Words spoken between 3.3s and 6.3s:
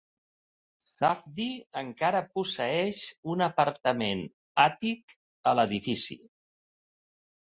un apartament Àtic a l'edifici.